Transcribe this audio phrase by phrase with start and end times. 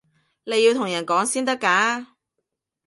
[0.45, 2.07] 你要同人講先得㗎